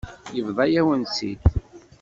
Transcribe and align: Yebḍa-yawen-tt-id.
Yebḍa-yawen-tt-id. 0.35 1.41